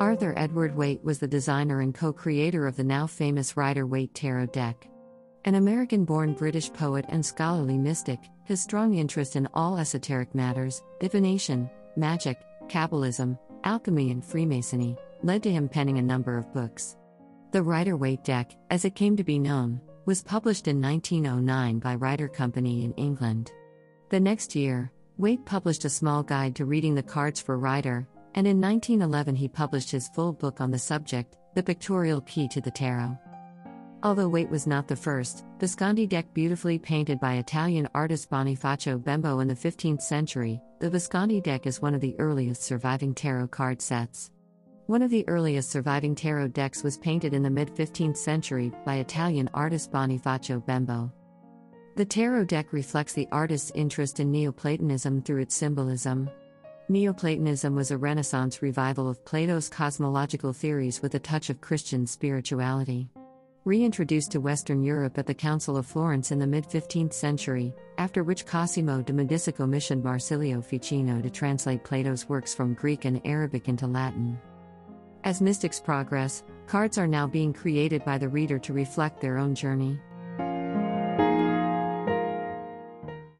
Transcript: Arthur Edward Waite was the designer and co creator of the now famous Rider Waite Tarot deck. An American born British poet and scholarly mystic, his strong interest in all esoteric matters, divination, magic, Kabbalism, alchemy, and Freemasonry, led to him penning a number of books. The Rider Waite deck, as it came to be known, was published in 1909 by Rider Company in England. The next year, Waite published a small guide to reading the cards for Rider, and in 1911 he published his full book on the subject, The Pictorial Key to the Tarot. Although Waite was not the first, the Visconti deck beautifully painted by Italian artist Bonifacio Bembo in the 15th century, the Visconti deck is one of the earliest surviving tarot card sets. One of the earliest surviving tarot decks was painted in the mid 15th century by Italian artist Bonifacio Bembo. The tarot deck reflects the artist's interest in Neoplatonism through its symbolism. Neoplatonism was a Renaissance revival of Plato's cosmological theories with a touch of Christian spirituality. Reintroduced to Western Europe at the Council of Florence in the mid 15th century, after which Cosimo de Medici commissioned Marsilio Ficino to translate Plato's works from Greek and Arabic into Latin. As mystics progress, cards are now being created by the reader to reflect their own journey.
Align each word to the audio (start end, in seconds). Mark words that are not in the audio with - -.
Arthur 0.00 0.32
Edward 0.38 0.74
Waite 0.74 1.04
was 1.04 1.18
the 1.18 1.28
designer 1.28 1.82
and 1.82 1.94
co 1.94 2.10
creator 2.10 2.66
of 2.66 2.74
the 2.74 2.82
now 2.82 3.06
famous 3.06 3.54
Rider 3.54 3.86
Waite 3.86 4.14
Tarot 4.14 4.46
deck. 4.46 4.88
An 5.44 5.56
American 5.56 6.06
born 6.06 6.32
British 6.32 6.72
poet 6.72 7.04
and 7.10 7.24
scholarly 7.24 7.76
mystic, 7.76 8.18
his 8.44 8.62
strong 8.62 8.94
interest 8.94 9.36
in 9.36 9.46
all 9.52 9.76
esoteric 9.76 10.34
matters, 10.34 10.82
divination, 11.00 11.68
magic, 11.96 12.38
Kabbalism, 12.66 13.38
alchemy, 13.64 14.10
and 14.10 14.24
Freemasonry, 14.24 14.96
led 15.22 15.42
to 15.42 15.52
him 15.52 15.68
penning 15.68 15.98
a 15.98 16.02
number 16.02 16.38
of 16.38 16.50
books. 16.54 16.96
The 17.50 17.62
Rider 17.62 17.98
Waite 17.98 18.24
deck, 18.24 18.52
as 18.70 18.86
it 18.86 18.94
came 18.94 19.18
to 19.18 19.24
be 19.24 19.38
known, 19.38 19.82
was 20.06 20.22
published 20.22 20.66
in 20.66 20.80
1909 20.80 21.78
by 21.78 21.94
Rider 21.96 22.28
Company 22.28 22.84
in 22.84 22.94
England. 22.94 23.52
The 24.08 24.20
next 24.20 24.56
year, 24.56 24.92
Waite 25.18 25.44
published 25.44 25.84
a 25.84 25.90
small 25.90 26.22
guide 26.22 26.56
to 26.56 26.64
reading 26.64 26.94
the 26.94 27.02
cards 27.02 27.38
for 27.38 27.58
Rider, 27.58 28.08
and 28.34 28.46
in 28.46 28.60
1911 28.60 29.34
he 29.34 29.48
published 29.48 29.90
his 29.90 30.08
full 30.08 30.32
book 30.32 30.60
on 30.60 30.70
the 30.70 30.78
subject, 30.78 31.36
The 31.54 31.62
Pictorial 31.62 32.20
Key 32.22 32.48
to 32.48 32.60
the 32.60 32.70
Tarot. 32.70 33.18
Although 34.02 34.28
Waite 34.28 34.48
was 34.48 34.66
not 34.66 34.88
the 34.88 34.96
first, 34.96 35.44
the 35.58 35.66
Visconti 35.66 36.06
deck 36.06 36.32
beautifully 36.32 36.78
painted 36.78 37.20
by 37.20 37.34
Italian 37.34 37.86
artist 37.94 38.30
Bonifacio 38.30 39.02
Bembo 39.02 39.40
in 39.40 39.48
the 39.48 39.54
15th 39.54 40.00
century, 40.00 40.60
the 40.78 40.88
Visconti 40.88 41.40
deck 41.40 41.66
is 41.66 41.82
one 41.82 41.94
of 41.94 42.00
the 42.00 42.18
earliest 42.18 42.62
surviving 42.62 43.14
tarot 43.14 43.48
card 43.48 43.82
sets. 43.82 44.30
One 44.86 45.02
of 45.02 45.10
the 45.10 45.28
earliest 45.28 45.70
surviving 45.70 46.14
tarot 46.14 46.48
decks 46.48 46.82
was 46.82 46.96
painted 46.96 47.34
in 47.34 47.42
the 47.42 47.50
mid 47.50 47.68
15th 47.68 48.16
century 48.16 48.72
by 48.86 48.96
Italian 48.96 49.50
artist 49.52 49.92
Bonifacio 49.92 50.64
Bembo. 50.64 51.12
The 51.96 52.04
tarot 52.06 52.46
deck 52.46 52.72
reflects 52.72 53.12
the 53.12 53.28
artist's 53.30 53.70
interest 53.74 54.18
in 54.18 54.32
Neoplatonism 54.32 55.22
through 55.22 55.42
its 55.42 55.54
symbolism. 55.54 56.30
Neoplatonism 56.90 57.76
was 57.76 57.92
a 57.92 57.96
Renaissance 57.96 58.62
revival 58.62 59.08
of 59.08 59.24
Plato's 59.24 59.68
cosmological 59.68 60.52
theories 60.52 61.00
with 61.00 61.14
a 61.14 61.20
touch 61.20 61.48
of 61.48 61.60
Christian 61.60 62.04
spirituality. 62.04 63.08
Reintroduced 63.64 64.32
to 64.32 64.40
Western 64.40 64.82
Europe 64.82 65.16
at 65.16 65.24
the 65.24 65.32
Council 65.32 65.76
of 65.76 65.86
Florence 65.86 66.32
in 66.32 66.40
the 66.40 66.48
mid 66.48 66.64
15th 66.64 67.12
century, 67.12 67.72
after 67.98 68.24
which 68.24 68.44
Cosimo 68.44 69.02
de 69.02 69.12
Medici 69.12 69.52
commissioned 69.52 70.02
Marsilio 70.02 70.60
Ficino 70.60 71.22
to 71.22 71.30
translate 71.30 71.84
Plato's 71.84 72.28
works 72.28 72.52
from 72.52 72.74
Greek 72.74 73.04
and 73.04 73.20
Arabic 73.24 73.68
into 73.68 73.86
Latin. 73.86 74.36
As 75.22 75.40
mystics 75.40 75.78
progress, 75.78 76.42
cards 76.66 76.98
are 76.98 77.06
now 77.06 77.24
being 77.24 77.52
created 77.52 78.04
by 78.04 78.18
the 78.18 78.28
reader 78.28 78.58
to 78.58 78.72
reflect 78.72 79.20
their 79.20 79.38
own 79.38 79.54
journey. 79.54 80.00